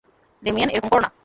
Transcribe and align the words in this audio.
Damien, 0.43 0.69
এরকম 0.71 0.89
করো 0.91 1.01
না! 1.03 1.09